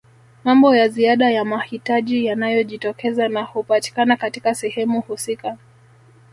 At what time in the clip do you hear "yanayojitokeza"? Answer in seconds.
2.25-3.27